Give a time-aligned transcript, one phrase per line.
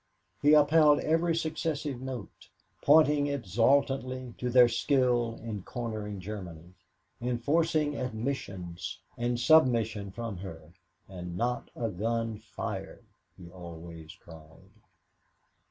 [0.41, 2.49] He upheld every successive note,
[2.81, 6.73] pointing exultantly to their skill in cornering Germany,
[7.19, 10.73] in forcing admissions and submission from her.
[11.07, 13.05] "And not a gun fired,"
[13.37, 14.71] he always cried.